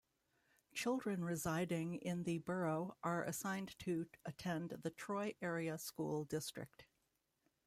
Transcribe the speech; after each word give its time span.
Children 0.73 1.23
residing 1.23 1.93
in 1.93 2.23
the 2.23 2.39
borough 2.39 2.97
are 3.03 3.23
assigned 3.23 3.77
to 3.77 4.09
attend 4.25 4.71
the 4.81 4.89
Troy 4.89 5.35
Area 5.43 5.77
School 5.77 6.25
District. 6.25 6.87